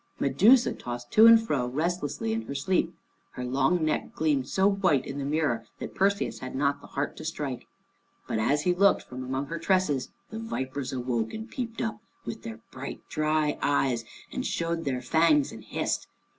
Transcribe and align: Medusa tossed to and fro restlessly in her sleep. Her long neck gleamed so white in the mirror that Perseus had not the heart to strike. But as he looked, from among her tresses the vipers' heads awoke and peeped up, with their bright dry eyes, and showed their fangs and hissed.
Medusa 0.19 0.73
tossed 0.73 1.11
to 1.11 1.27
and 1.27 1.39
fro 1.39 1.67
restlessly 1.67 2.33
in 2.33 2.41
her 2.47 2.55
sleep. 2.55 2.91
Her 3.33 3.45
long 3.45 3.85
neck 3.85 4.15
gleamed 4.15 4.49
so 4.49 4.67
white 4.67 5.05
in 5.05 5.19
the 5.19 5.25
mirror 5.25 5.67
that 5.77 5.93
Perseus 5.93 6.39
had 6.39 6.55
not 6.55 6.81
the 6.81 6.87
heart 6.87 7.15
to 7.17 7.23
strike. 7.23 7.67
But 8.27 8.39
as 8.39 8.63
he 8.63 8.73
looked, 8.73 9.03
from 9.03 9.23
among 9.23 9.45
her 9.45 9.59
tresses 9.59 10.09
the 10.31 10.39
vipers' 10.39 10.89
heads 10.89 11.03
awoke 11.03 11.35
and 11.35 11.47
peeped 11.51 11.83
up, 11.83 11.99
with 12.25 12.41
their 12.41 12.61
bright 12.71 13.07
dry 13.09 13.59
eyes, 13.61 14.03
and 14.31 14.43
showed 14.43 14.85
their 14.85 15.03
fangs 15.03 15.51
and 15.51 15.63
hissed. 15.63 16.07